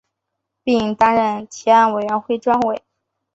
[0.63, 2.81] 并担任提案委员会专委。